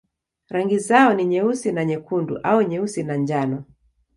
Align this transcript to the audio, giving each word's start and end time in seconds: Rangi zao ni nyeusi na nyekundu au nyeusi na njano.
Rangi 0.49 0.77
zao 0.79 1.13
ni 1.13 1.25
nyeusi 1.25 1.71
na 1.71 1.85
nyekundu 1.85 2.37
au 2.43 2.61
nyeusi 2.61 3.03
na 3.03 3.15
njano. 3.15 3.63